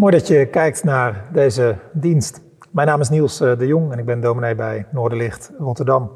[0.00, 2.40] Mooi dat je kijkt naar deze dienst.
[2.70, 6.10] Mijn naam is Niels eh, de Jong en ik ben dominee bij Noorderlicht Rotterdam.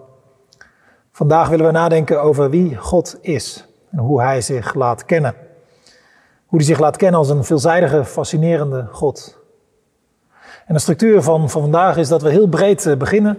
[1.11, 5.35] Vandaag willen we nadenken over wie God is en hoe Hij zich laat kennen.
[6.47, 9.39] Hoe Hij zich laat kennen als een veelzijdige, fascinerende God.
[10.67, 13.39] En de structuur van, van vandaag is dat we heel breed eh, beginnen.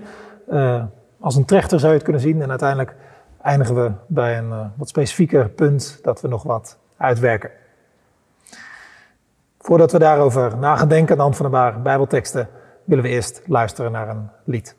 [0.50, 0.84] Uh,
[1.20, 2.42] als een trechter zou je het kunnen zien.
[2.42, 2.96] En uiteindelijk
[3.42, 7.50] eindigen we bij een wat specifieker punt dat we nog wat uitwerken.
[9.66, 12.50] Voordat we daarover na gaan denken aan de hand van de Bijbelteksten,
[12.84, 14.76] willen we eerst luisteren naar een lied.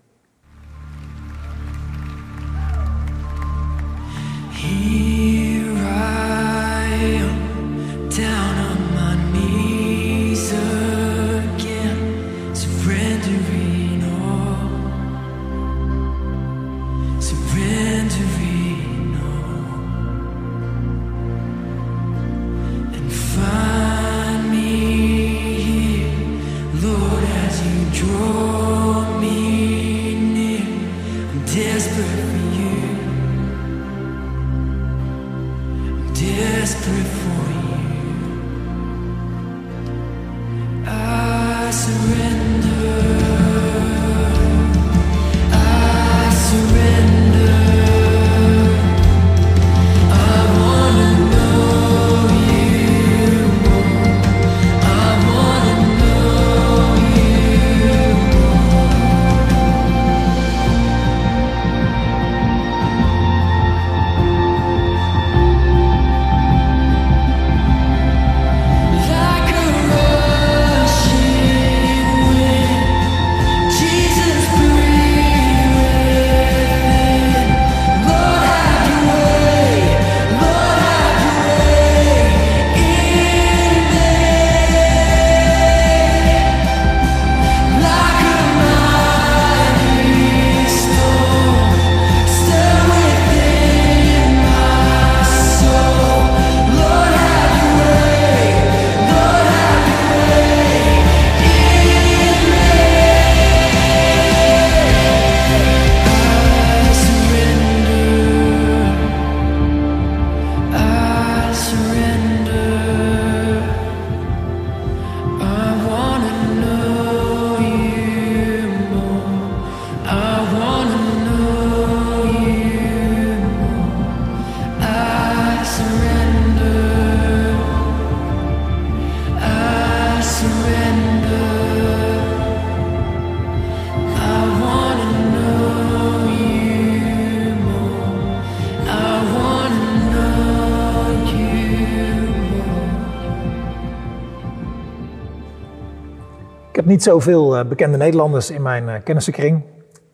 [146.97, 149.63] Niet zoveel eh, bekende Nederlanders in mijn eh, kennissenkring.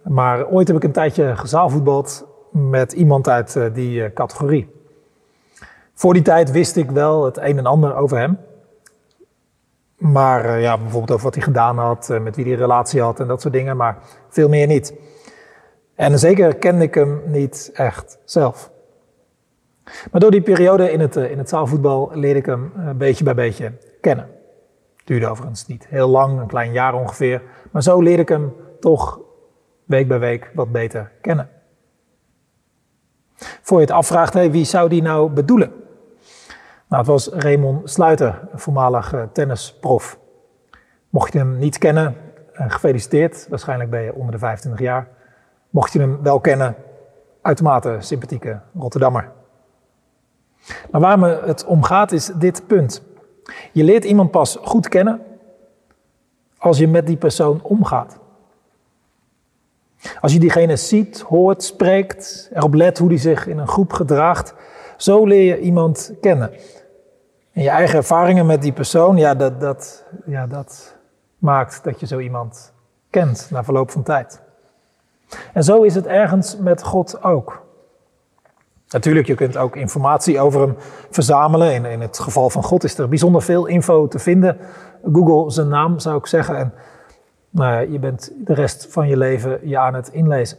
[0.03, 4.69] Maar ooit heb ik een tijdje gezaalvoetbald met iemand uit eh, die categorie.
[5.94, 8.38] Voor die tijd wist ik wel het een en ander over hem.
[9.97, 13.26] Maar ja, bijvoorbeeld over wat hij gedaan had, met wie hij een relatie had en
[13.26, 13.76] dat soort dingen.
[13.76, 13.98] Maar
[14.28, 14.94] veel meer niet.
[15.94, 18.71] En zeker kende ik hem niet echt zelf.
[20.10, 23.72] Maar door die periode in het, in het zaalvoetbal leerde ik hem beetje bij beetje
[24.00, 24.41] kennen.
[25.05, 27.43] Duurde overigens niet heel lang, een klein jaar ongeveer.
[27.71, 29.21] Maar zo leerde ik hem toch
[29.85, 31.49] week bij week wat beter kennen.
[33.37, 35.73] Voor je het afvraagt, hey, wie zou die nou bedoelen?
[36.89, 40.19] Nou, het was Raymond Sluiter, voormalig eh, tennisprof.
[41.09, 42.17] Mocht je hem niet kennen,
[42.53, 43.47] eh, gefeliciteerd.
[43.49, 45.09] Waarschijnlijk ben je onder de 25 jaar.
[45.71, 46.75] Mocht je hem wel kennen,
[47.43, 49.31] uitermate sympathieke Rotterdammer.
[50.91, 53.03] Maar waar me het om gaat is dit punt.
[53.72, 55.20] Je leert iemand pas goed kennen
[56.59, 58.18] als je met die persoon omgaat.
[60.21, 64.54] Als je diegene ziet, hoort, spreekt, erop let hoe die zich in een groep gedraagt,
[64.97, 66.53] zo leer je iemand kennen.
[67.53, 70.97] En je eigen ervaringen met die persoon, ja, dat, dat, ja, dat
[71.38, 72.72] maakt dat je zo iemand
[73.10, 74.41] kent na verloop van tijd.
[75.53, 77.61] En zo is het ergens met God ook.
[78.92, 80.77] Natuurlijk, je kunt ook informatie over hem
[81.10, 81.74] verzamelen.
[81.74, 84.59] In, in het geval van God is er bijzonder veel info te vinden.
[85.12, 86.56] Google zijn naam, zou ik zeggen.
[86.56, 86.74] En
[87.50, 90.59] nou ja, je bent de rest van je leven je aan het inlezen.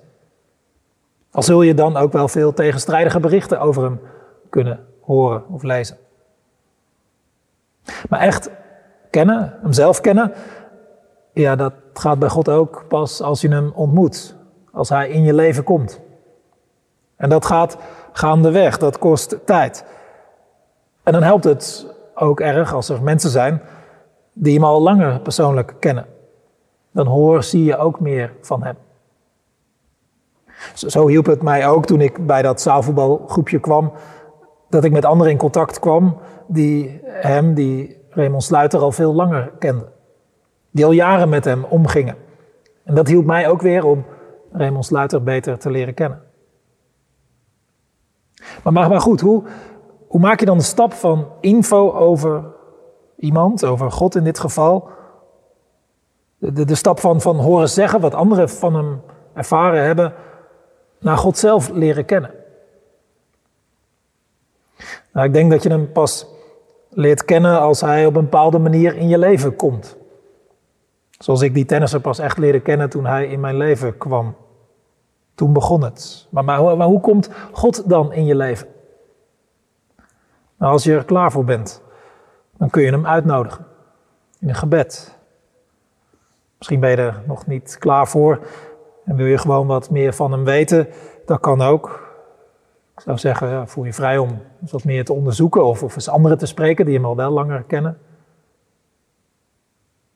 [1.32, 4.00] Al zul je dan ook wel veel tegenstrijdige berichten over hem
[4.50, 5.98] kunnen horen of lezen.
[8.10, 8.50] Maar echt
[9.10, 10.34] kennen, hem zelf kennen,
[11.34, 14.36] ja, dat gaat bij God ook pas als je hem ontmoet.
[14.72, 16.02] Als hij in je leven komt.
[17.16, 17.78] En dat gaat
[18.14, 19.86] gaandeweg, dat kost tijd.
[21.04, 23.62] En dan helpt het ook erg als er mensen zijn
[24.34, 26.06] die hem al langer persoonlijk kennen.
[26.92, 28.76] Dan hoor, zie je ook meer van hem.
[30.74, 33.94] Zo, hielp het mij ook toen ik bij dat zaalvoetbalgroepje kwam,
[34.70, 36.18] dat ik met anderen in contact kwam
[36.48, 39.88] die hem, die Raymond Sluiter, al veel langer kenden.
[40.72, 42.16] Die al jaren met hem omgingen.
[42.84, 44.06] En dat hielp mij ook weer om
[44.52, 46.22] Raymond Sluiter beter te leren kennen.
[48.64, 49.44] Maar, maar, maar goed, hoe,
[50.08, 52.44] hoe maak je dan de stap van info over
[53.16, 54.90] iemand, over God in dit geval,
[56.38, 59.02] de, de, stap van, van horen zeggen wat anderen van hem
[59.34, 60.14] ervaren hebben,
[61.00, 62.32] naar God zelf leren kennen?
[65.14, 66.28] Nou, ik denk dat je hem pas
[66.90, 69.98] leert kennen als hij op een bepaalde manier in je leven komt.
[71.10, 74.36] Zoals ik die tennisser pas echt leerde kennen toen hij in mijn leven kwam.
[75.36, 76.28] Toen begon het.
[76.30, 78.68] Maar, maar, hoe komt God dan in je leven?
[80.58, 81.82] Nou, als je er klaar voor bent,
[82.58, 83.66] dan kun je hem uitnodigen
[84.40, 85.18] in een gebed.
[86.58, 88.40] Misschien ben je er nog niet klaar voor
[89.06, 90.88] en wil je gewoon wat meer van hem weten.
[91.26, 92.12] Dat kan ook.
[92.96, 96.10] Ik zou zeggen, ja, voel je vrij om wat meer te onderzoeken of, of eens
[96.10, 97.98] anderen te spreken die hem al wel langer kennen.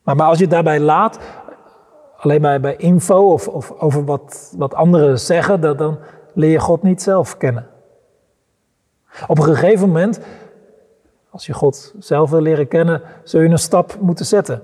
[0.04, 1.20] Maar, maar als je het daarbij laat,
[2.18, 5.98] alleen maar bij info of, of over wat, wat anderen zeggen, dan, dan
[6.34, 7.68] leer je God niet zelf kennen.
[9.28, 10.20] Op een gegeven moment,
[11.30, 14.64] als je God zelf wil leren kennen, zul je een stap moeten zetten.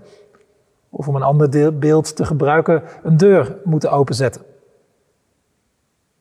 [0.89, 4.41] Of om een ander beeld te gebruiken, een deur moeten openzetten.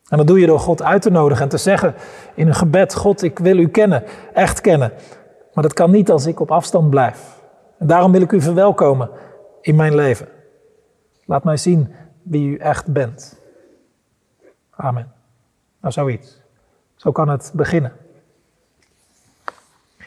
[0.08, 1.94] En dat doe je door God uit te nodigen en te zeggen
[2.34, 4.92] in een gebed: God, ik wil u kennen, echt kennen.
[5.52, 7.40] Maar dat kan niet als ik op afstand blijf.
[7.78, 9.10] En daarom wil ik u verwelkomen
[9.60, 10.28] in mijn leven.
[11.32, 11.88] Laat mij zien
[12.22, 13.40] wie u echt bent.
[14.70, 15.12] Amen.
[15.80, 16.42] Nou, zoiets.
[16.96, 17.92] Zo kan het beginnen.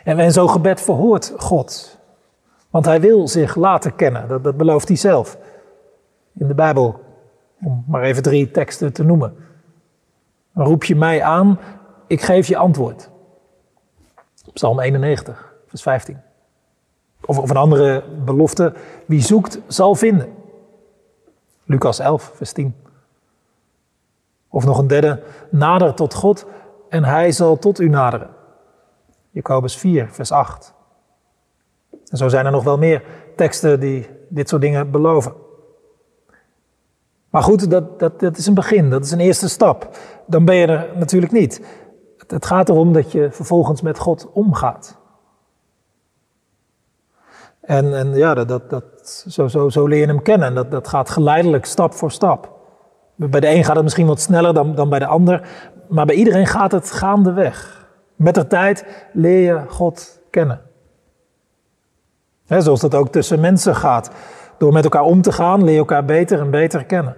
[0.03, 1.99] En, en zo'n gebed verhoort God.
[2.69, 4.27] Want hij wil zich laten kennen.
[4.27, 5.37] Dat, belooft hij zelf.
[6.33, 7.03] In de Bijbel,
[7.61, 9.35] om maar even drie teksten te noemen.
[10.53, 11.59] Roep je mij aan,
[12.07, 13.09] ik geef je antwoord.
[14.53, 16.21] Psalm 91, vers 15.
[17.25, 18.73] Of, of een andere belofte,
[19.05, 20.34] wie zoekt zal vinden.
[21.65, 22.75] Lucas 11, vers 10.
[24.49, 26.45] Of nog een derde, nader tot God
[26.89, 28.29] en hij zal tot u naderen.
[29.31, 30.73] Jacobus 4, vers 8.
[32.07, 33.03] En zo zijn er nog wel meer
[33.35, 35.33] teksten die dit soort dingen beloven.
[37.29, 39.89] Maar goed, dat, dat, dat is een begin, dat is een eerste stap.
[40.27, 41.61] Dan ben je er natuurlijk niet.
[42.17, 44.97] Het, het gaat erom dat je vervolgens met God omgaat.
[47.65, 48.83] En, en ja, dat, dat,
[49.27, 50.55] zo, zo, zo leer je hem kennen.
[50.55, 52.53] Dat, dat gaat geleidelijk, stap voor stap.
[53.15, 55.47] Bij de een gaat het misschien wat sneller dan, dan bij de ander.
[55.87, 57.87] Maar bij iedereen gaat het gaandeweg.
[58.15, 60.61] Met de tijd leer je God kennen.
[62.47, 64.11] Zoals dat ook tussen mensen gaat.
[64.57, 67.15] Door met elkaar om te gaan, leer je elkaar beter en beter kennen.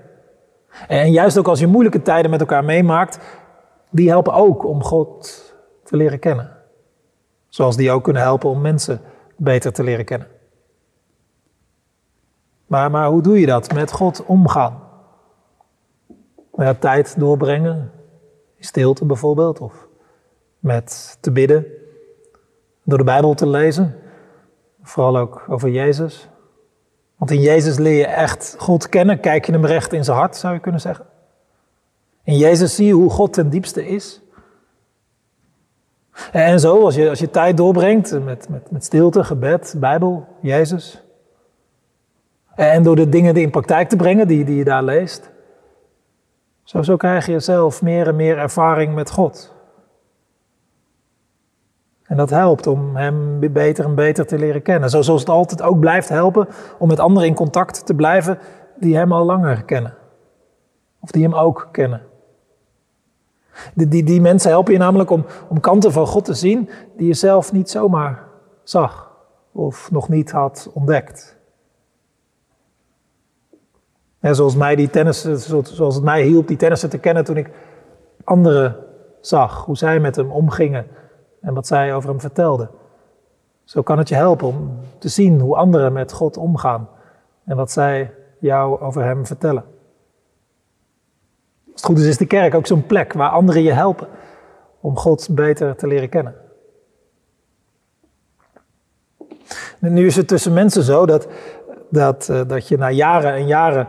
[0.88, 3.20] En juist ook als je moeilijke tijden met elkaar meemaakt,
[3.90, 5.44] die helpen ook om God
[5.84, 6.52] te leren kennen.
[7.50, 9.02] Zoals die ook kunnen helpen om mensen
[9.38, 10.28] beter te leren kennen.
[12.68, 13.74] Maar, maar hoe doe je dat?
[13.74, 14.80] Met God omgaan.
[16.54, 17.92] Ja, tijd doorbrengen,
[18.60, 19.88] stilte bijvoorbeeld, of
[20.60, 21.66] met te bidden,
[22.84, 23.96] door de Bijbel te lezen,
[24.82, 26.30] vooral ook over Jezus.
[27.16, 30.36] Want in Jezus leer je echt God kennen, kijk je hem recht in zijn hart,
[30.36, 31.06] zou je kunnen zeggen.
[32.24, 34.22] In Jezus zie je hoe God ten diepste is.
[36.32, 41.07] En zo, als je, als je tijd doorbrengt met, met, met stilte, gebed, Bijbel, Jezus.
[42.58, 45.30] En door de dingen in praktijk te brengen die, die je daar leest.
[46.64, 49.54] Zo, zo krijg je zelf meer en meer ervaring met God.
[52.04, 54.90] En dat helpt om Hem beter en beter te leren kennen.
[54.90, 56.48] Zo, zoals het altijd ook blijft helpen
[56.78, 58.40] om met anderen in contact te blijven
[58.76, 59.94] die Hem al langer kennen.
[61.00, 62.02] Of die Hem ook kennen.
[63.74, 67.08] Die, die, die mensen helpen je namelijk om, om kanten van God te zien die
[67.08, 68.24] je zelf niet zomaar
[68.64, 69.12] zag
[69.52, 71.37] of nog niet had ontdekt.
[74.22, 74.90] Zoals, mij die
[75.38, 77.50] zoals het mij hielp die tennissen te kennen toen ik
[78.24, 78.76] anderen
[79.22, 80.88] zag, hoe zij met hem omgingen
[81.42, 82.70] en wat zij over hem vertelden.
[83.64, 86.90] Zo kan het je helpen om te zien hoe anderen met God omgaan
[87.46, 89.64] en wat zij jou over hem vertellen.
[91.66, 94.08] Als het goed is, is de kerk ook zo'n plek waar anderen je helpen
[94.80, 96.36] om God beter te leren kennen.
[99.80, 101.28] En nu is het tussen mensen zo dat,
[101.90, 103.88] dat, eh, dat je na jaren en jaren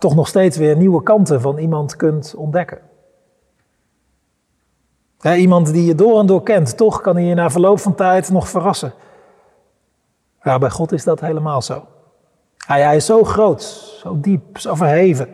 [0.00, 2.78] toch nog steeds weer nieuwe kanten van iemand kunt ontdekken.
[5.22, 8.30] iemand die je door en door kent, toch kan hij je na verloop van tijd
[8.30, 8.92] nog verrassen.
[10.42, 11.84] Ja, bij God is dat helemaal zo.
[12.56, 13.62] Hij, hij is zo groot,
[14.02, 15.28] zo diep, zo verheven,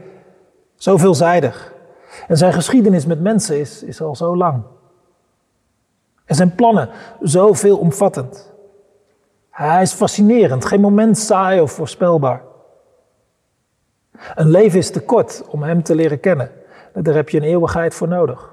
[0.75, 1.75] zo veelzijdig.
[2.29, 4.63] En zijn geschiedenis met mensen is, is al zo lang.
[6.25, 6.89] En zijn plannen
[7.23, 8.53] zo veelomvattend.
[9.51, 12.43] Hij is fascinerend, geen moment saai of voorspelbaar.
[14.35, 16.51] Een leven is te kort om hem te leren kennen.
[16.93, 18.51] Daar heb je een eeuwigheid voor nodig.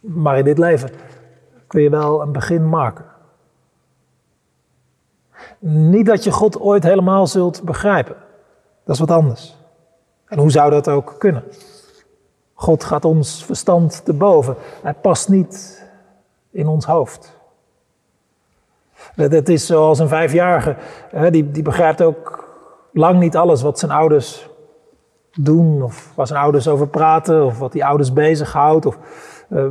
[0.00, 0.90] Maar in dit leven
[1.66, 3.04] kun je wel een begin maken.
[5.58, 8.16] Niet dat je God ooit helemaal zult begrijpen.
[8.84, 9.56] Dat is wat anders.
[10.26, 11.44] En hoe zou dat ook kunnen?
[12.54, 14.56] God gaat ons verstand te boven.
[14.82, 15.86] Hij past niet
[16.50, 17.36] in ons hoofd.
[19.14, 20.76] Het is zoals een vijfjarige,
[21.30, 22.47] die, die begrijpt ook
[22.98, 24.48] lang niet alles wat zijn ouders
[25.32, 28.98] doen, of waar zijn ouders over praten, of wat die ouders bezighoudt, of
[29.50, 29.64] uh,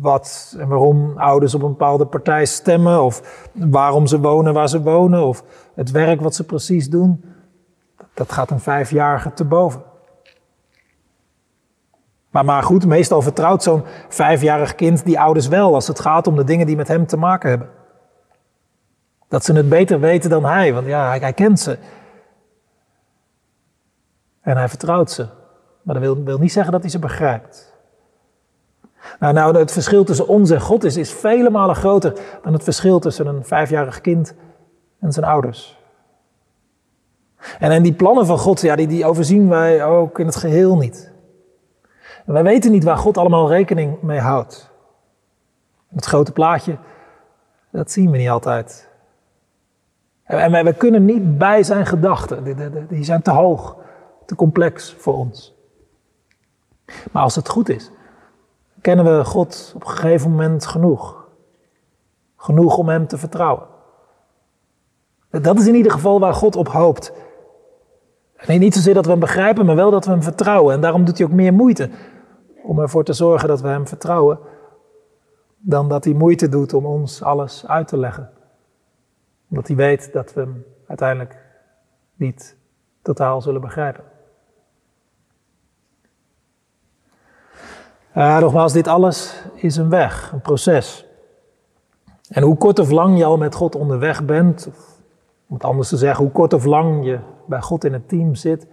[0.00, 4.82] wat en waarom ouders op een bepaalde partij stemmen, of waarom ze wonen waar ze
[4.82, 5.44] wonen, of
[5.74, 7.24] het werk wat ze precies doen.
[8.14, 9.82] Dat gaat een vijfjarige te boven.
[12.30, 16.36] Maar, maar goed, meestal vertrouwt zo'n vijfjarig kind die ouders wel als het gaat om
[16.36, 17.68] de dingen die met hem te maken hebben.
[19.28, 21.78] Dat ze het beter weten dan hij, want ja, hij, hij kent ze.
[24.48, 25.26] En hij vertrouwt ze.
[25.82, 27.76] Maar dat wil, wil niet zeggen dat hij ze begrijpt.
[29.20, 32.12] Nou, nou, het verschil tussen ons en God is, is vele malen groter
[32.42, 34.34] dan het verschil tussen een vijfjarig kind
[34.98, 35.78] en zijn ouders.
[37.58, 40.76] En, en die plannen van God, ja, die, die overzien wij ook in het geheel
[40.76, 41.12] niet.
[42.24, 44.70] Wij weten niet waar God allemaal rekening mee houdt.
[45.88, 46.76] Het grote plaatje,
[47.70, 48.88] dat zien we niet altijd.
[50.24, 53.76] En wij kunnen niet bij zijn gedachten, die, die, die zijn te hoog,
[54.28, 55.54] te complex voor ons.
[57.12, 57.90] Maar als het goed is,
[58.80, 61.28] kennen we God op een gegeven moment genoeg.
[62.36, 63.66] Genoeg om Hem te vertrouwen.
[65.30, 67.12] Dat is in ieder geval waar God op hoopt.
[68.46, 70.74] Nee, niet zozeer dat we Hem begrijpen, maar wel dat we Hem vertrouwen.
[70.74, 71.90] En daarom doet Hij ook meer moeite
[72.62, 74.38] om ervoor te zorgen dat we Hem vertrouwen,
[75.58, 78.30] dan dat Hij moeite doet om ons alles uit te leggen.
[79.50, 81.38] Omdat Hij weet dat we Hem uiteindelijk
[82.14, 82.56] niet
[83.02, 84.07] totaal zullen begrijpen.
[88.18, 91.06] Uh, nogmaals, dit alles is een weg, een proces.
[92.28, 94.76] En hoe kort of lang je al met God onderweg bent, of
[95.46, 98.34] om het anders te zeggen, hoe kort of lang je bij God in het team
[98.34, 98.66] zit,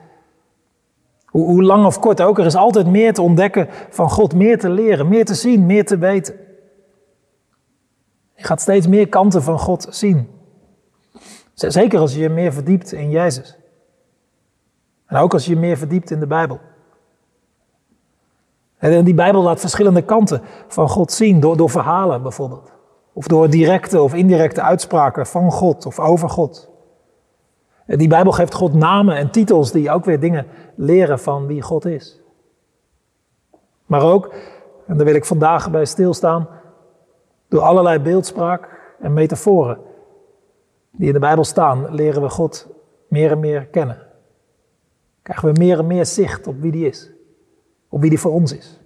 [1.25, 4.59] hoe, hoe lang of kort ook, er is altijd meer te ontdekken van God, meer
[4.59, 6.35] te leren, meer te zien, meer te weten.
[8.35, 10.29] Je gaat steeds meer kanten van God zien.
[11.53, 13.57] Zeker als je je meer verdiept in Jezus.
[15.05, 16.59] En ook als je je meer verdiept in de Bijbel.
[18.91, 22.71] En die Bijbel laat verschillende kanten van God zien, door, door verhalen bijvoorbeeld.
[23.13, 26.69] Of door directe of indirecte uitspraken van God of over God.
[27.85, 31.61] En die Bijbel geeft God namen en titels die ook weer dingen leren van wie
[31.61, 32.21] God is.
[33.85, 34.33] Maar ook,
[34.87, 36.47] en daar wil ik vandaag bij stilstaan,
[37.47, 39.79] door allerlei beeldspraak en metaforen
[40.91, 42.67] die in de Bijbel staan, leren we God
[43.09, 44.01] meer en meer kennen.
[45.21, 47.14] Krijgen we meer en meer zicht op wie die is
[47.89, 48.79] op wie die voor ons is.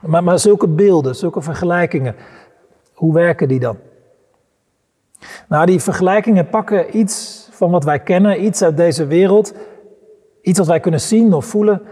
[0.00, 2.14] Maar, maar zulke beelden, zulke vergelijkingen,
[2.92, 3.78] hoe werken die dan?
[5.48, 9.54] Nou, die vergelijkingen pakken iets van wat wij kennen, iets uit deze wereld,
[10.40, 11.82] iets wat wij kunnen zien of voelen,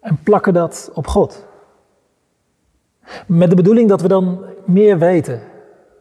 [0.00, 1.46] en plakken dat op God.
[3.26, 5.40] Met de bedoeling dat we dan meer weten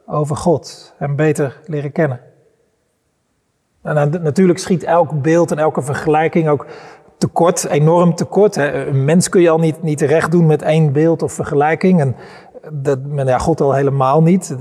[0.06, 2.20] over God en beter leren kennen.
[3.82, 6.66] En natuurlijk schiet elk beeld en elke vergelijking ook
[7.22, 8.56] tekort, enorm tekort.
[8.56, 8.86] Hè.
[8.86, 12.00] Een mens kun je al niet, niet recht doen met één beeld of vergelijking.
[12.00, 12.16] En
[12.72, 14.56] dat, ja, God al helemaal niet.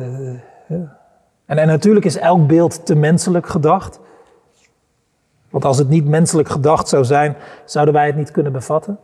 [1.47, 4.01] En, en natuurlijk is elk beeld te menselijk gedacht.
[5.51, 8.99] Want als het niet menselijk gedacht zou zijn, zouden wij het niet kunnen bevatten.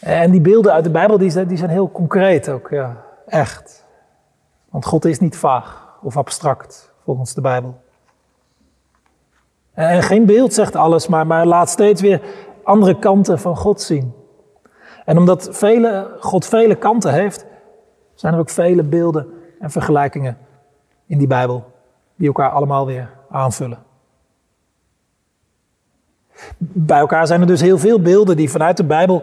[0.00, 3.84] En die beelden uit de Bijbel die zijn, die zijn heel concreet ook, ja, echt.
[4.70, 7.83] Want God is niet vaag of abstract volgens de Bijbel.
[9.74, 12.20] En geen beeld zegt alles, maar, maar laat steeds weer
[12.62, 14.14] andere kanten van God zien.
[15.04, 17.46] En omdat vele, God vele kanten heeft,
[18.14, 19.26] zijn er ook vele beelden
[19.60, 20.38] en vergelijkingen
[21.06, 21.64] in die Bijbel
[22.16, 23.78] die elkaar allemaal weer aanvullen.
[26.58, 29.22] Bij elkaar zijn er dus heel veel beelden die vanuit de Bijbel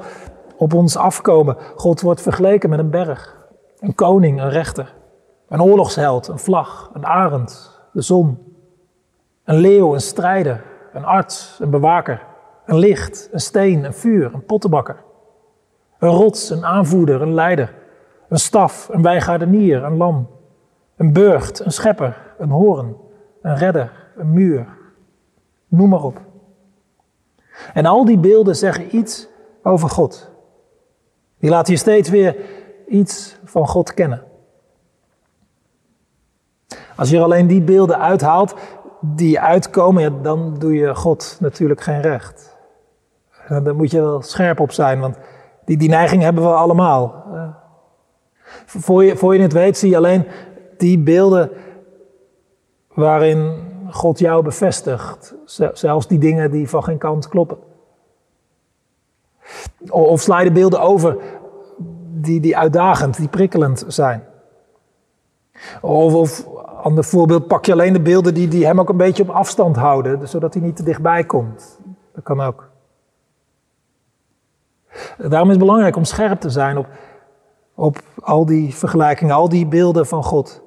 [0.58, 1.58] op ons afkomen.
[1.75, 3.38] God wordt vergeleken met een berg,
[3.79, 4.93] een koning, een rechter,
[5.48, 8.38] een oorlogsheld, een vlag, een arend, de zon,
[9.51, 12.22] een leeuw, een strijder, een arts, een bewaker,
[12.65, 15.03] een licht, een steen, een vuur, een pottenbakker.
[16.00, 17.74] Een rots, een aanvoerder, een leider,
[18.29, 20.29] een staf, een wijngaardenier, een lam,
[20.96, 22.96] een burcht, een schepper, een hoorn,
[23.41, 24.67] een redder, een muur.
[25.67, 26.20] Noem maar op.
[27.74, 29.27] En al die beelden zeggen iets
[29.63, 30.31] over God.
[31.39, 32.36] Die laten je steeds weer
[32.88, 34.24] iets van God kennen.
[36.96, 38.53] Als je er alleen die beelden uithaalt
[39.01, 42.58] die uitkomen, ja, dan doe je God natuurlijk geen recht.
[43.48, 45.17] Daar moet je wel scherp op zijn, want
[45.65, 47.24] die, die neiging hebben we allemaal.
[48.65, 50.27] Voor, je, voor je het weet zie je alleen
[50.77, 51.51] die beelden
[52.93, 55.36] waarin God jou bevestigt.
[55.74, 57.58] Zelfs die dingen die van geen kant kloppen.
[59.89, 61.17] Of sla je de beelden over
[62.13, 64.24] die, die uitdagend, die prikkelend zijn.
[65.81, 66.46] Of, of
[66.82, 69.76] ander voorbeeld, pak je alleen de beelden die, die hem ook een beetje op afstand
[69.76, 71.80] houden, dus zodat hij niet te dichtbij komt.
[72.14, 72.70] Dat kan ook.
[75.18, 76.88] Daarom is het belangrijk om scherp te zijn op,
[77.76, 80.62] op al die vergelijkingen, al die beelden van God.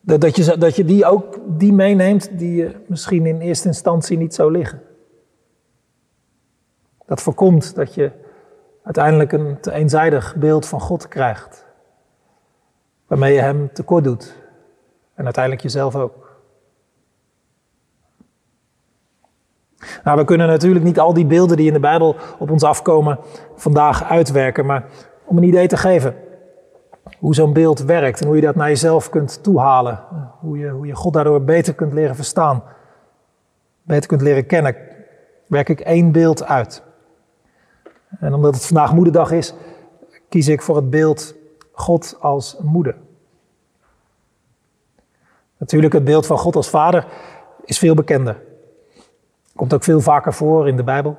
[0.00, 4.18] Dat, dat, je, dat je die ook die meeneemt die je misschien in eerste instantie
[4.18, 4.82] niet zou liggen.
[7.06, 8.10] Dat voorkomt dat je
[8.82, 11.66] uiteindelijk een te eenzijdig beeld van God krijgt.
[13.06, 14.37] Waarmee je hem tekort doet.
[15.18, 16.36] En uiteindelijk jezelf ook.
[20.04, 23.18] Nou, we kunnen natuurlijk niet al die beelden die in de Bijbel op ons afkomen
[23.54, 24.66] vandaag uitwerken.
[24.66, 24.84] Maar
[25.24, 26.14] om een idee te geven
[27.18, 30.00] hoe zo'n beeld werkt en hoe je dat naar jezelf kunt toehalen.
[30.40, 32.62] Hoe je, hoe je God daardoor beter kunt leren verstaan.
[33.82, 34.76] Beter kunt leren kennen.
[35.46, 36.82] Werk ik één beeld uit.
[38.20, 39.54] En omdat het vandaag moederdag is,
[40.28, 41.34] kies ik voor het beeld
[41.72, 42.96] God als moeder.
[45.58, 47.06] Natuurlijk, het beeld van God als vader
[47.64, 48.42] is veel bekender.
[49.56, 51.16] Komt ook veel vaker voor in de Bijbel.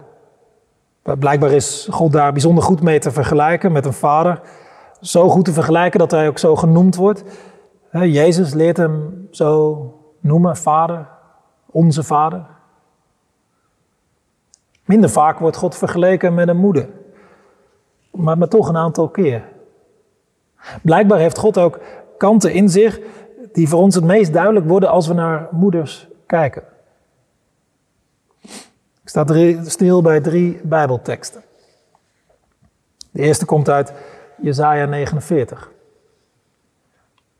[1.19, 4.41] Blijkbaar is God daar bijzonder goed mee te vergelijken met een vader.
[5.01, 7.23] Zo goed te vergelijken dat hij ook zo genoemd wordt.
[7.91, 9.83] Jezus leert hem zo
[10.19, 11.07] noemen, vader,
[11.65, 12.45] onze vader.
[14.85, 16.89] Minder vaak wordt God vergeleken met een moeder.
[18.11, 19.43] Maar toch een aantal keer.
[20.81, 21.79] Blijkbaar heeft God ook
[22.17, 22.99] kanten in zich
[23.51, 26.63] die voor ons het meest duidelijk worden als we naar moeders kijken.
[29.01, 29.25] Ik sta
[29.63, 31.43] stil bij drie Bijbelteksten.
[33.11, 33.93] De eerste komt uit
[34.41, 35.71] Jesaja 49.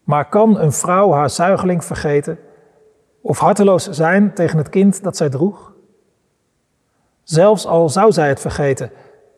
[0.03, 2.39] Maar kan een vrouw haar zuigeling vergeten
[3.21, 5.73] of harteloos zijn tegen het kind dat zij droeg?
[7.23, 8.91] Zelfs al zou zij het vergeten,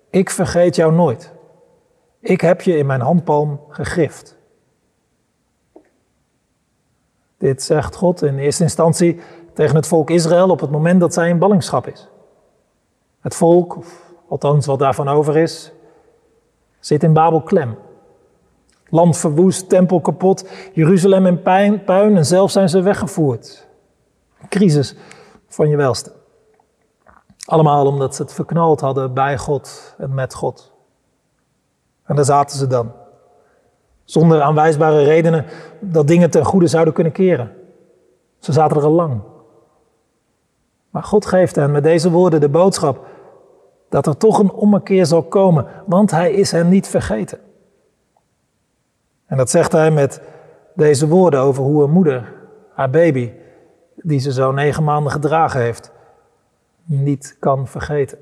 [0.09, 1.31] ik vergeet jou nooit.
[2.19, 4.37] Ik heb je in mijn handpalm gegrift.
[7.41, 9.19] Dit zegt God in eerste instantie
[9.53, 12.07] tegen het volk Israël op het moment dat zij in ballingschap is.
[13.19, 15.71] Het volk, of althans wat daarvan over is,
[16.79, 17.77] zit in Babel klem.
[18.89, 23.67] Land verwoest, tempel kapot, Jeruzalem in puin en zelf zijn ze weggevoerd.
[24.41, 24.95] Een crisis
[25.47, 26.11] van je welste.
[27.45, 30.71] Allemaal omdat ze het verknald hadden bij God en met God.
[32.03, 32.91] En daar zaten ze dan.
[34.03, 35.45] Zonder aanwijsbare redenen
[35.79, 37.51] dat dingen ten goede zouden kunnen keren.
[38.39, 39.21] Ze zaten er al lang.
[40.89, 43.05] Maar God geeft hen met deze woorden de boodschap
[43.89, 47.39] dat er toch een ommekeer zal komen, want hij is hen niet vergeten.
[49.25, 50.21] En dat zegt hij met
[50.75, 52.33] deze woorden over hoe een moeder
[52.73, 53.31] haar baby,
[53.95, 55.91] die ze zo negen maanden gedragen heeft,
[56.83, 58.17] niet kan vergeten.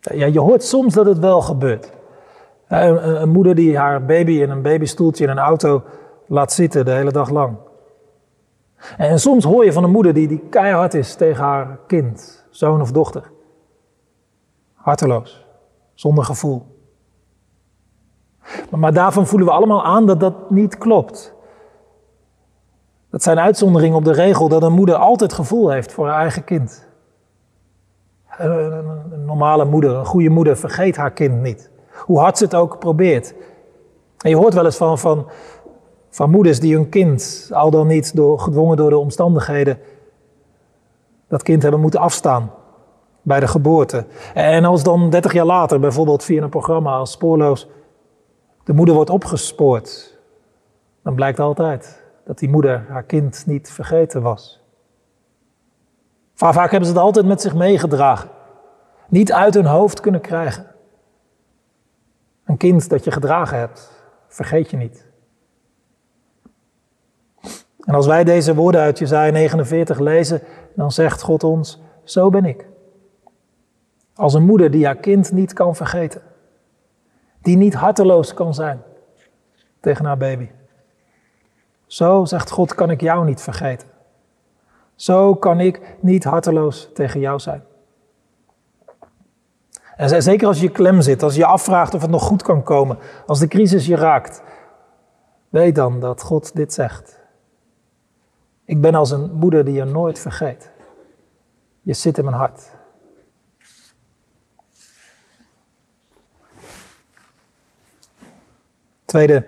[0.00, 1.90] Ja, je hoort soms dat het wel gebeurt.
[2.68, 5.82] Een, moeder die haar baby in een babystoeltje in een auto
[6.26, 7.56] laat zitten de hele dag lang.
[8.96, 12.80] En soms hoor je van een moeder die, die keihard is tegen haar kind, zoon
[12.80, 13.30] of dochter.
[14.74, 15.46] Harteloos,
[15.94, 16.66] zonder gevoel.
[18.70, 21.34] Maar, maar daarvan voelen we allemaal aan dat dat niet klopt.
[23.10, 26.44] Dat zijn uitzonderingen op de regel dat een moeder altijd gevoel heeft voor haar eigen
[26.44, 26.86] kind.
[28.38, 31.70] Een normale moeder, een goede moeder, vergeet haar kind niet.
[31.96, 33.34] Hoe hard ze het ook probeert.
[34.18, 35.26] En je hoort wel eens van, van,
[36.10, 39.78] van moeders die hun kind, al dan niet door, gedwongen door de omstandigheden,
[41.28, 42.50] dat kind hebben moeten afstaan
[43.22, 44.06] bij de geboorte.
[44.34, 47.68] En als dan 30 jaar later, bijvoorbeeld via een programma als Spoorloos,
[48.64, 50.18] de moeder wordt opgespoord,
[51.02, 54.62] dan blijkt altijd dat die moeder haar kind niet vergeten was.
[56.34, 58.30] Va- Vaak hebben ze het altijd met zich meegedragen,
[59.08, 60.66] niet uit hun hoofd kunnen krijgen.
[62.44, 63.90] Een kind dat je gedragen hebt,
[64.28, 65.06] vergeet je niet.
[67.80, 70.42] En als wij deze woorden uit Jezaja 49 lezen,
[70.74, 72.66] dan zegt God ons, zo ben ik.
[74.14, 76.22] Als een moeder die haar kind niet kan vergeten.
[77.42, 78.82] die niet harteloos kan zijn
[79.80, 80.48] tegen haar baby.
[81.86, 83.88] Zo, zegt God, kan ik jou niet vergeten.
[84.94, 87.64] Zo kan ik niet harteloos tegen jou zijn.
[89.96, 92.98] En zeker als je klem zit, als je afvraagt of het nog goed kan komen,
[93.26, 94.42] als de crisis je raakt,
[95.48, 97.22] weet dan dat God dit zegt.
[98.64, 100.70] Ik ben als een moeder die je nooit vergeet.
[101.82, 102.70] Je zit in mijn hart.
[109.04, 109.46] Tweede,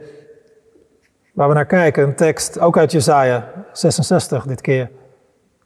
[1.33, 4.91] waar we naar kijken, een tekst ook uit Jesaja 66 dit keer.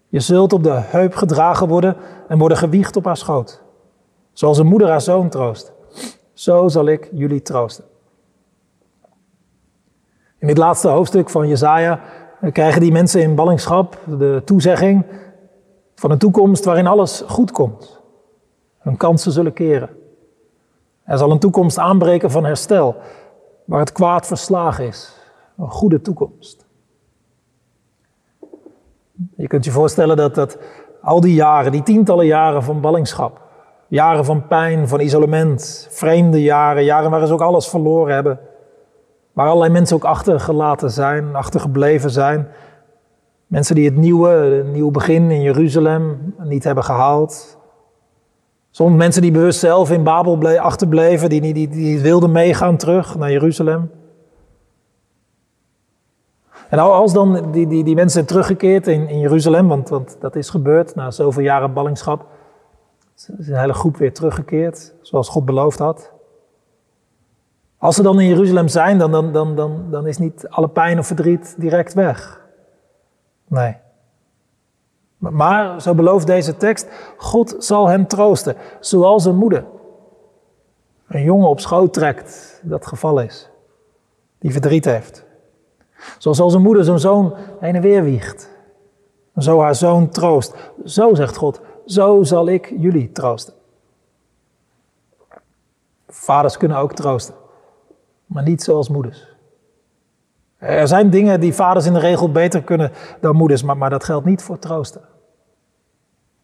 [0.08, 1.96] Je zult op de heup gedragen worden
[2.28, 3.62] en worden gewiegd op haar schoot.
[4.32, 5.72] Zoals een moeder haar zoon troost.
[6.32, 7.84] Zo zal ik jullie troosten.
[10.38, 12.00] In dit laatste hoofdstuk van Jesaja
[12.52, 15.06] krijgen die mensen in ballingschap de toezegging
[15.94, 18.00] van een toekomst waarin alles goed komt.
[18.78, 19.90] Hun kansen zullen keren.
[21.04, 22.96] Er zal een toekomst aanbreken van herstel,
[23.64, 25.12] waar het kwaad verslagen is.
[25.58, 26.66] Een goede toekomst.
[29.36, 30.58] Je kunt je voorstellen dat, dat
[31.02, 33.49] al die jaren, die tientallen jaren van ballingschap,
[33.90, 38.40] jaren van pijn, van isolement, vreemde jaren, jaren waarin ze ook alles verloren hebben,
[39.32, 42.48] waar allerlei mensen ook achtergelaten zijn, achtergebleven zijn,
[43.46, 47.58] mensen die het nieuwe, het nieuwe begin in Jeruzalem niet hebben gehaald,
[48.72, 53.18] Soms mensen die bewust zelf in Babel achterbleven, die, die, die, die wilden meegaan terug
[53.18, 53.90] naar Jeruzalem.
[56.68, 60.36] En als dan die, die, die mensen zijn teruggekeerd in, in Jeruzalem, want, want dat
[60.36, 62.26] is gebeurd na zoveel jaren ballingschap,
[63.38, 66.12] is een hele groep weer teruggekeerd, zoals God beloofd had.
[67.78, 70.98] Als ze dan in Jeruzalem zijn, dan, dan, dan, dan, dan is niet alle pijn
[70.98, 72.40] of verdriet direct weg.
[73.46, 73.76] Nee.
[75.18, 79.64] Maar, zo belooft deze tekst, God zal hen troosten, zoals een moeder
[81.10, 83.50] een jongen op schoot trekt dat geval is,
[84.38, 85.24] die verdriet heeft.
[86.18, 88.50] Zoals als een moeder zo'n zoon heen en weer wiegt.
[89.36, 90.54] Zo haar zoon troost.
[90.84, 93.54] Zo zegt God, zo zal ik jullie troosten.
[96.08, 97.34] Vaders kunnen ook troosten,
[98.26, 99.28] maar niet zoals moeders.
[100.56, 104.04] Er zijn dingen die vaders in de regel beter kunnen dan moeders, maar, maar dat
[104.04, 105.02] geldt niet voor troosten.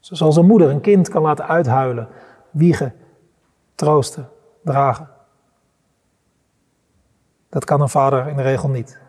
[0.00, 2.08] Zoals een moeder een kind kan laten uithuilen,
[2.50, 2.94] wiegen,
[3.74, 4.28] troosten,
[4.62, 5.08] dragen.
[7.48, 9.00] Dat kan een vader in de regel niet.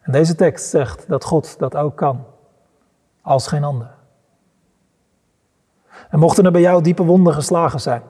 [0.00, 2.24] En deze tekst zegt dat God dat ook kan,
[3.22, 3.94] als geen ander.
[6.10, 8.02] En mochten er bij jou diepe wonden geslagen zijn,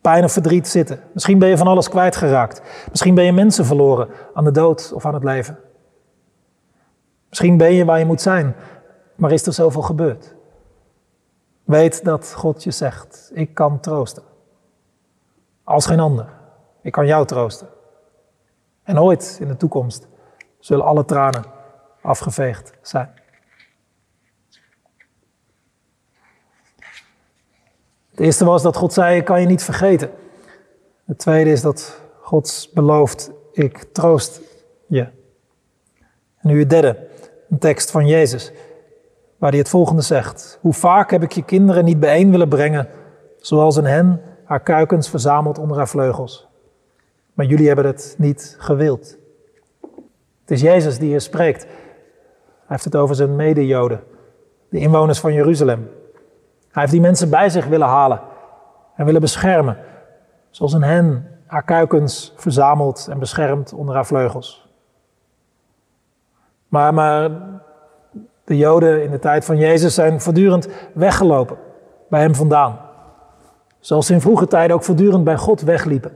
[0.00, 4.08] pijn of verdriet zitten, misschien ben je van alles kwijtgeraakt, misschien ben je mensen verloren
[4.34, 5.58] aan de dood of aan het leven.
[7.28, 8.56] Misschien ben je waar je moet zijn,
[9.14, 10.34] maar is er zoveel gebeurd?
[11.64, 14.22] Weet dat God je zegt, ik kan troosten.
[15.64, 16.28] Als geen ander.
[16.82, 17.68] Ik kan jou troosten.
[18.82, 20.08] En ooit in de toekomst
[20.58, 21.44] zullen alle tranen
[22.00, 23.10] afgeveegd zijn.
[28.10, 30.10] Het eerste was dat God zei, ik kan je niet vergeten.
[31.06, 34.40] Het tweede is dat God belooft, ik troost
[34.86, 35.08] je.
[36.36, 37.08] En nu het derde,
[37.50, 38.52] een tekst van Jezus,
[39.38, 40.58] waar hij het volgende zegt.
[40.60, 42.88] Hoe vaak heb ik je kinderen niet bijeen willen brengen,
[43.36, 46.48] zoals een hen haar kuikens verzamelt onder haar vleugels.
[47.34, 49.16] Maar jullie hebben het niet gewild.
[50.40, 51.66] Het is Jezus die hier spreekt.
[52.70, 54.02] Hij heeft het over zijn mede-Joden,
[54.68, 55.90] de inwoners van Jeruzalem.
[56.70, 58.20] Hij heeft die mensen bij zich willen halen
[58.96, 59.76] en willen beschermen,
[60.50, 64.68] zoals een hen haar kuikens verzamelt en beschermt onder haar vleugels.
[66.68, 67.30] Maar, maar
[68.44, 71.56] de Joden in de tijd van Jezus zijn voortdurend weggelopen
[72.08, 72.80] bij hem vandaan.
[73.78, 76.12] Zoals ze in vroege tijden ook voortdurend bij God wegliepen.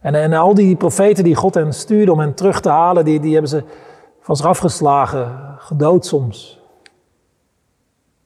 [0.00, 3.20] En, en al die profeten die God hen stuurde om hen terug te halen, die,
[3.20, 3.64] die hebben ze
[4.20, 6.60] van zich afgeslagen, gedood soms.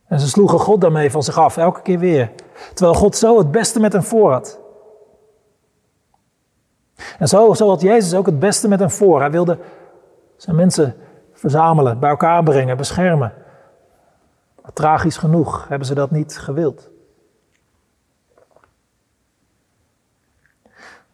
[0.07, 2.33] En ze sloegen God daarmee van zich af, elke keer weer.
[2.75, 4.59] Terwijl God zo het beste met hen voor had.
[7.19, 9.21] En zo, zo had Jezus ook het beste met hen voor.
[9.21, 9.59] Hij wilde
[10.37, 10.97] zijn mensen
[11.33, 13.33] verzamelen, bij elkaar brengen, beschermen.
[14.73, 16.91] Tragisch genoeg hebben ze dat niet gewild.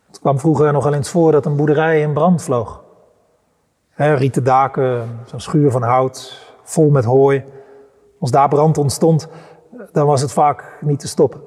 [0.06, 2.82] Het kwam vroeger nog wel eens voor dat een boerderij in brand vloog.
[4.00, 7.44] He, rieten daken, zo'n schuur van hout, vol met hooi.
[8.18, 9.28] Als daar brand ontstond,
[9.92, 11.40] dan was het vaak niet te stoppen.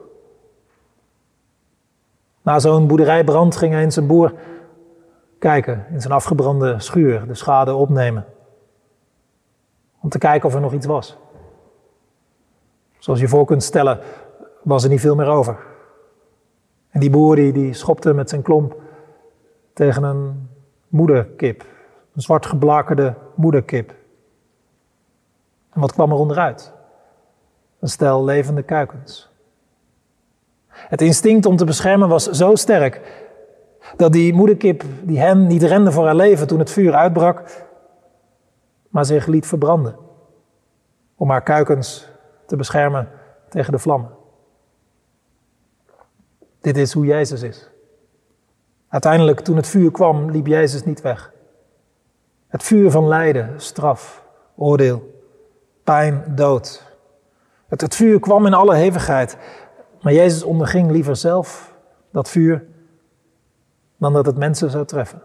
[2.42, 4.34] Na zo'n boerderijbrand ging eens een boer
[5.40, 8.26] kijken in zijn afgebrande schuur, de schade opnemen.
[10.02, 11.18] Om te kijken of er nog iets was.
[12.98, 14.00] Zoals je voor kunt stellen,
[14.64, 15.58] was er niet veel meer over.
[16.90, 18.76] En die boer die, die schopte met zijn klomp
[19.74, 20.50] tegen een
[20.88, 21.72] moederkip.
[22.16, 23.94] Een zwart geblakerde moederkip.
[25.70, 26.74] En wat kwam er onderuit?
[27.80, 29.32] Een stel levende kuikens.
[30.68, 33.02] Het instinct om te beschermen was zo sterk
[33.96, 37.66] dat die moederkip die hen niet rende voor haar leven toen het vuur uitbrak,
[38.90, 39.98] maar zich liet verbranden.
[41.16, 42.08] Om haar kuikens
[42.46, 43.10] te beschermen
[43.50, 44.12] tegen de vlammen.
[46.62, 47.70] Dit is hoe Jezus is.
[48.88, 51.33] Uiteindelijk, toen het vuur kwam, liep Jezus niet weg.
[52.54, 54.24] Het vuur van lijden, straf,
[54.56, 55.24] oordeel,
[55.84, 56.94] pijn, dood.
[57.68, 59.38] Het, het vuur kwam in alle hevigheid,
[60.02, 61.76] maar Jezus onderging liever zelf
[62.12, 62.66] dat vuur
[63.98, 65.22] dan dat het mensen zou treffen.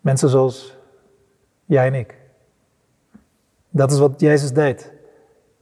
[0.00, 0.76] Mensen zoals
[1.64, 2.18] jij en ik.
[3.70, 4.92] Dat is wat Jezus deed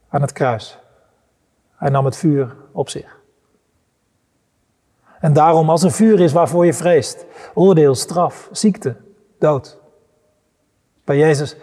[0.09, 0.79] aan het kruis.
[1.75, 3.19] Hij nam het vuur op zich.
[5.19, 9.05] En daarom, als er vuur is waarvoor je vreest, oordeel, straf, ziekte,
[9.39, 9.79] dood,
[11.03, 11.55] bij Jezus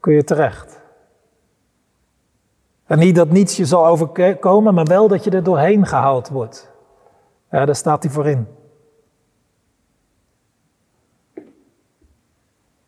[0.00, 0.80] kun je terecht.
[2.86, 6.70] En niet dat niets je zal overkomen, maar wel dat je er doorheen gehaald wordt.
[7.50, 8.46] Ja, daar staat hij voor in.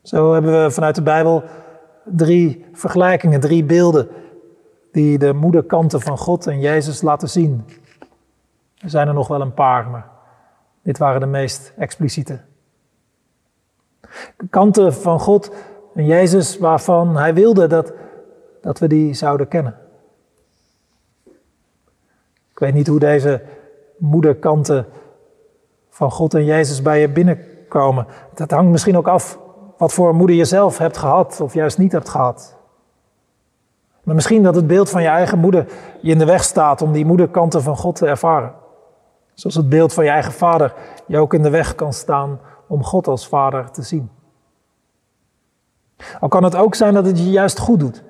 [0.03, 1.43] Zo hebben we vanuit de Bijbel
[2.05, 4.09] drie vergelijkingen, drie beelden
[4.93, 7.65] die de moederkanten van God en Jezus laten zien.
[8.79, 10.09] Er zijn er nog wel een paar, maar
[10.83, 12.41] dit waren de meest expliciete.
[14.51, 15.51] Kanten van God
[15.95, 17.93] en Jezus waarvan hij wilde dat,
[18.61, 19.79] dat we die zouden kennen.
[22.51, 23.43] Ik weet niet hoe deze
[23.97, 24.87] moederkanten
[25.91, 28.07] van God en Jezus bij je binnenkomen.
[28.35, 29.39] Dat hangt misschien ook af
[29.77, 32.57] wat voor moeder je zelf hebt gehad of juist niet hebt gehad.
[34.03, 35.67] Maar misschien dat het beeld van je eigen moeder
[36.01, 38.53] je in de weg staat om die moederkanten van God te ervaren.
[39.35, 40.75] Zoals het beeld van je eigen vader
[41.07, 42.41] je ook in de weg kan staan
[42.71, 44.11] om God als vader te zien.
[46.21, 48.03] Al kan het ook zijn dat het je juist goed doet.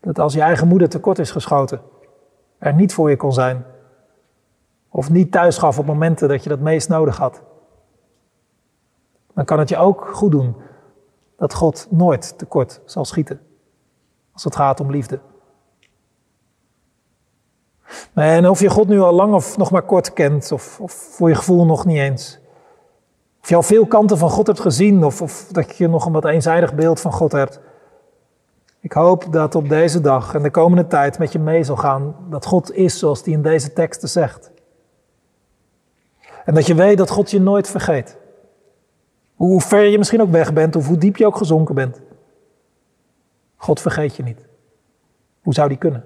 [0.00, 1.80] Dat als je eigen moeder tekort is geschoten,
[2.58, 3.64] er niet voor je kon zijn.
[4.88, 7.42] Of niet thuis gaf op momenten dat je dat meest nodig had.
[9.34, 10.56] Dan kan het je ook goed doen
[11.36, 13.40] dat God nooit tekort zal schieten.
[14.32, 15.20] Als het gaat om liefde.
[18.14, 21.28] En of je God nu al lang of nog maar kort kent, of, of voor
[21.28, 22.40] je gevoel nog niet eens.
[23.42, 26.12] Of je al veel kanten van God hebt gezien, of, of dat je nog een
[26.12, 27.60] wat eenzijdig beeld van God hebt.
[28.80, 32.16] Ik hoop dat op deze dag en de komende tijd met je mee zal gaan
[32.30, 34.50] dat God is zoals hij in deze teksten zegt.
[36.44, 38.16] En dat je weet dat God je nooit vergeet.
[39.34, 42.00] Hoe ver je misschien ook weg bent of hoe diep je ook gezonken bent.
[43.56, 44.46] God vergeet je niet.
[45.42, 46.04] Hoe zou die kunnen?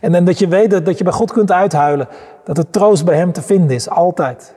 [0.00, 2.08] En dan dat je weet dat, dat je bij God kunt uithuilen.
[2.44, 4.54] Dat er troost bij Hem te vinden is, altijd.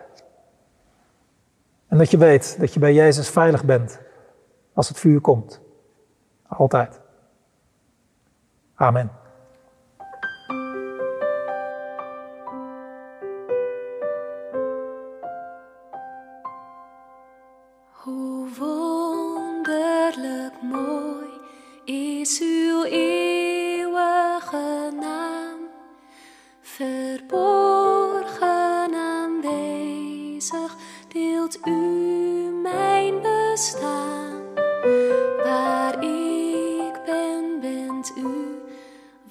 [1.90, 4.00] En dat je weet dat je bij Jezus veilig bent
[4.74, 5.62] als het vuur komt.
[6.48, 7.00] Altijd.
[8.76, 9.19] Amen.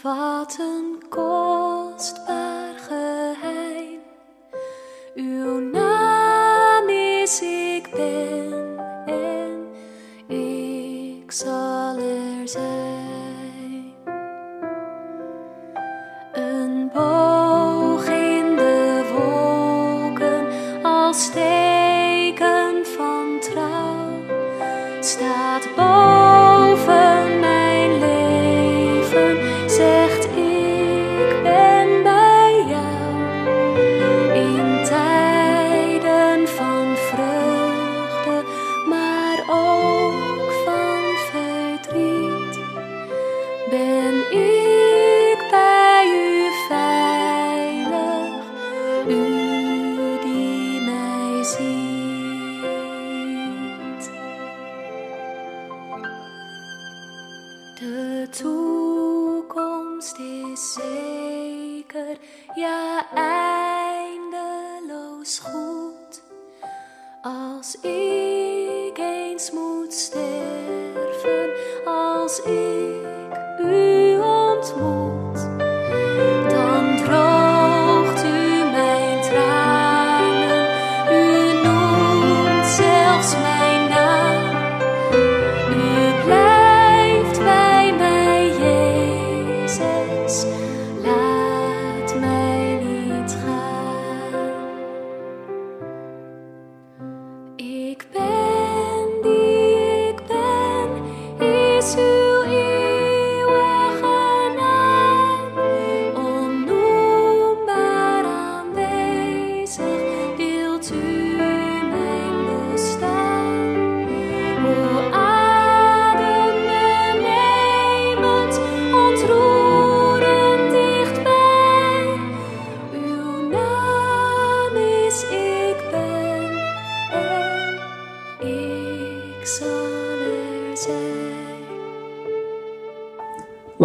[0.02, 2.38] Wat een kostbaar
[67.68, 70.27] Als ik eens moet sterven,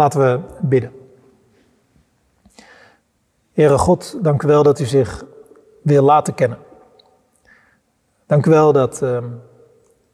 [0.04, 0.92] Laten we bidden.
[3.52, 5.24] Heere God, dank u wel dat u zich
[5.82, 6.58] wil laten kennen.
[8.26, 9.24] Dank u wel dat ehm,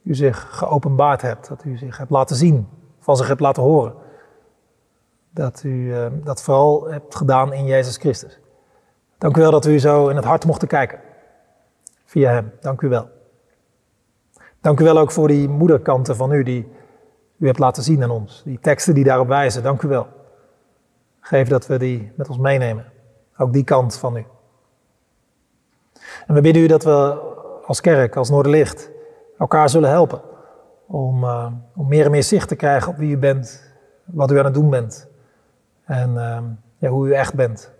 [0.03, 2.67] u zich geopenbaard hebt, dat u zich hebt laten zien,
[2.99, 3.93] van zich hebt laten horen.
[5.29, 8.39] Dat u ehm, dat vooral hebt gedaan in Jezus Christus.
[9.17, 10.99] Dank u wel dat we u zo in het hart mochten kijken.
[12.05, 12.51] Via hem.
[12.59, 13.09] Dank u wel.
[14.61, 16.79] Dank u wel ook voor die moederkanten van u die
[17.41, 18.41] u hebt laten zien aan ons.
[18.43, 19.63] Die teksten die daarop wijzen.
[19.63, 20.07] Dank u wel.
[21.19, 22.85] Geef dat we die met ons meenemen.
[23.37, 24.25] Ook die kant van u.
[26.27, 27.19] En we bidden u dat we
[27.65, 28.89] als kerk, als Noorderlicht,
[29.37, 30.21] elkaar zullen helpen.
[30.87, 33.73] Om, uh, om meer en meer zicht te krijgen op wie u bent,
[34.05, 35.07] wat u aan het doen bent.
[35.83, 36.37] En uh,
[36.77, 37.71] ja, hoe u echt bent.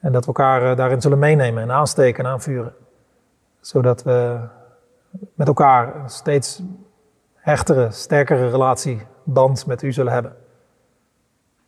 [0.00, 2.74] En dat we elkaar uh, daarin zullen meenemen en aansteken en aanvuren.
[3.60, 4.38] Zodat we
[5.34, 6.62] met elkaar steeds
[7.48, 10.36] hechtere, sterkere relatieband met u zullen hebben.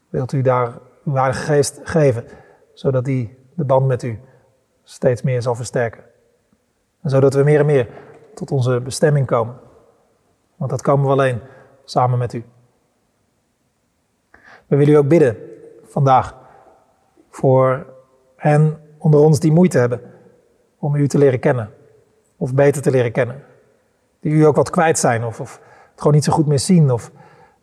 [0.08, 0.72] Wilt u daar
[1.04, 2.24] uw Heilige Geest geven,
[2.72, 4.20] zodat die de band met u
[4.82, 6.02] steeds meer zal versterken.
[7.00, 7.88] En zodat we meer en meer
[8.34, 9.54] tot onze bestemming komen.
[10.56, 11.40] Want dat komen we alleen
[11.84, 12.44] samen met u.
[14.66, 15.36] We willen u ook bidden
[15.82, 16.36] vandaag
[17.30, 17.86] voor
[18.36, 20.00] hen onder ons die moeite hebben
[20.78, 21.70] om u te leren kennen.
[22.36, 23.44] Of beter te leren kennen.
[24.20, 25.60] Die u ook wat kwijt zijn of, of
[26.00, 27.10] gewoon niet zo goed meer zien of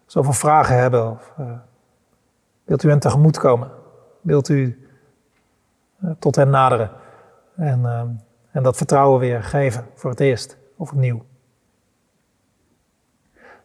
[0.06, 1.12] zoveel vragen hebben.
[1.12, 1.52] Of, uh,
[2.63, 3.71] wilt u hen tegemoet komen?
[4.21, 4.88] Wilt u
[6.04, 6.91] uh, tot hen naderen
[7.56, 8.02] en, uh,
[8.52, 11.26] en dat vertrouwen weer geven voor het eerst of opnieuw?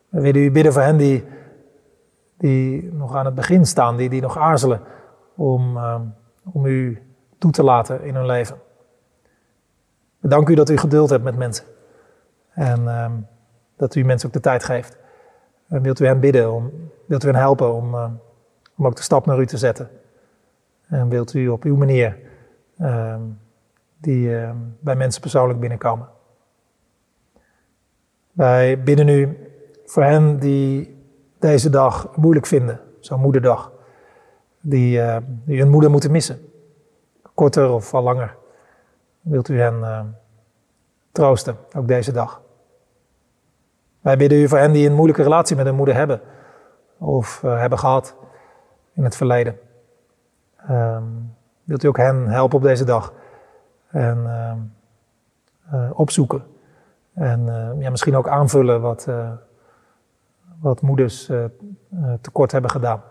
[0.08, 1.24] We willen u bidden voor hen die,
[2.38, 4.80] die nog aan het begin staan, die, die nog aarzelen
[5.34, 5.78] om,
[6.52, 7.02] om u
[7.38, 8.56] toe te laten in hun leven.
[10.18, 11.64] We u dat u geduld hebt met mensen.
[12.50, 13.26] En um,
[13.82, 14.96] dat u mensen ook de tijd geeft.
[15.68, 18.10] En wilt u hen bidden, om, wilt u hen helpen om, uh,
[18.76, 19.90] om ook de stap naar u te zetten.
[20.86, 22.18] En wilt u op uw manier
[22.78, 23.16] uh,
[24.00, 26.08] die uh, bij mensen persoonlijk binnenkomen.
[28.32, 29.36] Wij bidden u
[29.84, 30.96] voor hen die
[31.38, 33.72] deze dag moeilijk vinden, zo'n moederdag.
[34.60, 35.00] Die,
[35.44, 36.38] die hun moeder moeten missen,
[37.34, 38.36] korter of al langer.
[39.20, 40.16] Wilt u hen
[41.12, 42.41] troosten, ook deze dag.
[44.02, 46.20] Wij bidden u voor hen die een moeilijke relatie met hun moeder hebben
[46.98, 48.16] of uh, hebben gehad
[48.94, 49.58] in het verleden.
[50.70, 51.34] Um,
[51.64, 53.12] wilt u ook hen helpen op deze dag
[53.88, 54.52] en uh,
[55.80, 56.42] uh, opzoeken
[57.14, 57.46] en
[57.78, 59.08] ja, misschien ook aanvullen wat,
[60.60, 61.30] wat moeders
[62.20, 63.02] tekort hebben gedaan.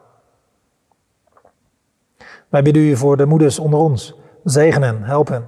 [2.49, 4.19] Wij bidden u voor de moeders onder ons.
[4.43, 5.47] Zegen hen, help hen.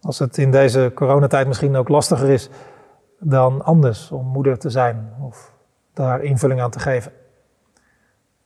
[0.00, 2.50] Als het in deze coronatijd misschien ook lastiger is
[3.24, 5.52] dan anders om moeder te zijn of
[5.92, 7.12] daar invulling aan te geven.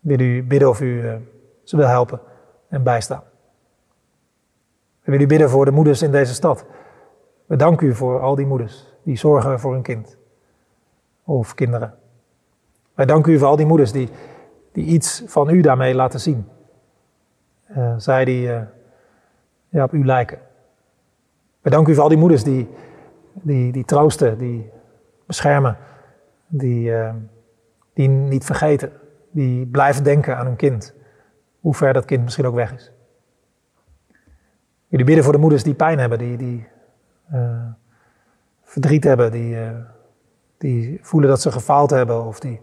[0.01, 1.14] Wil u bidden of u uh,
[1.62, 2.20] ze wil helpen
[2.68, 3.22] en bijstaan.
[5.03, 6.64] We willen u bidden voor de moeders in deze stad.
[7.46, 10.16] We danken u voor al die moeders die zorgen voor hun kind
[11.24, 11.94] of kinderen.
[12.94, 14.09] Wij danken u voor al die moeders die,
[14.72, 16.48] die iets van u daarmee laten zien.
[17.76, 18.61] Uh, zij die uh,
[19.68, 20.38] ja, op u lijken.
[21.61, 22.68] We danken u voor al die moeders die,
[23.43, 24.70] die, die troosten, die
[25.26, 25.76] beschermen,
[26.47, 27.14] die, uh,
[27.93, 28.93] die niet vergeten,
[29.30, 30.95] die blijven denken aan hun kind,
[31.61, 32.93] hoe ver dat kind misschien ook weg is.
[34.89, 36.66] Jullie bidden voor de moeders die pijn hebben, die, die
[37.32, 37.66] uh,
[38.62, 39.70] verdriet hebben, die, uh,
[40.59, 42.61] die voelen dat ze gefaald hebben of die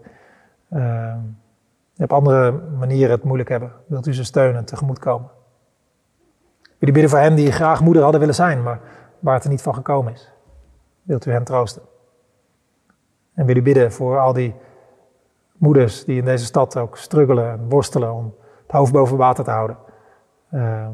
[1.96, 3.72] op andere manieren het moeilijk hebben.
[3.86, 5.30] Wilt u ze steunen, tegemoet komen?
[6.78, 8.80] Jullie bidden voor hen die graag moeder hadden willen zijn, maar
[9.18, 10.33] waar het er niet van gekomen is.
[11.04, 11.82] Wilt u hen troosten?
[13.34, 14.54] En wil u bidden voor al die
[15.56, 19.50] moeders die in deze stad ook struggelen en worstelen om het hoofd boven water te
[19.50, 19.76] houden.
[20.50, 20.88] Uh,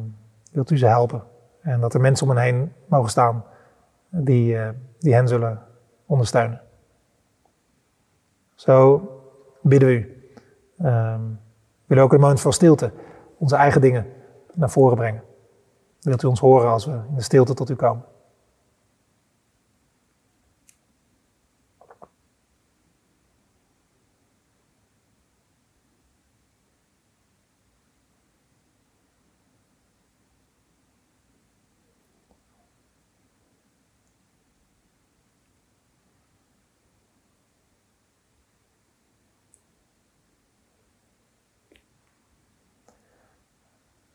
[0.52, 1.22] wilt u ze helpen?
[1.61, 3.44] En dat er mensen om hen heen mogen staan
[4.08, 5.62] die, uh, die hen zullen
[6.06, 6.61] ondersteunen.
[8.54, 9.02] Zo
[9.62, 10.32] bidden we u.
[10.78, 11.18] Uh,
[11.86, 12.92] we willen ook een moment van stilte
[13.38, 14.06] onze eigen dingen
[14.54, 15.22] naar voren brengen.
[16.00, 18.04] Wilt u ons horen als we in de stilte tot u komen?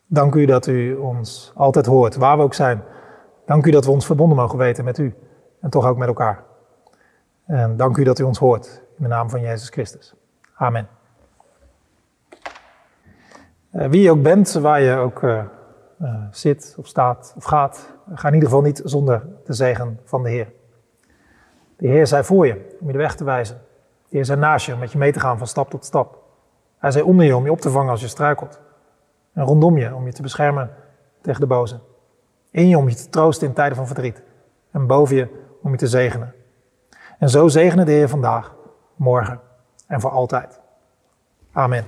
[0.08, 2.84] Dank u dat u ons altijd hoort, waar we ook zijn.
[3.45, 5.16] Dank u dat we ons verbonden mogen weten met u
[5.62, 6.43] en toch ook met elkaar.
[7.45, 10.14] En dank u dat u ons hoort in de naam van Jezus Christus.
[10.56, 10.88] Amen.
[13.72, 15.39] Eh, wie je ook bent, waar je ook eh,
[15.99, 20.24] eh, zit of staat of gaat, ga in ieder geval niet zonder de zegen van
[20.24, 20.51] de Heer.
[21.78, 23.62] De Heer zei voor je om je de weg te wijzen.
[24.10, 26.24] De Heer zei naast je om met je mee te gaan van stap tot stap.
[26.78, 28.60] Hij zei onder je om je op te vangen als je struikelt
[29.43, 30.69] rondom je om je te beschermen
[31.21, 31.79] tegen de boze.
[32.51, 34.23] In je om je te troosten in tijden van verdriet.
[34.71, 35.27] En boven je
[35.61, 36.33] om je te zegenen.
[37.19, 38.55] En zo zegenen de Heer vandaag,
[38.95, 39.39] morgen
[39.88, 40.59] en voor altijd.
[41.51, 41.86] Amen.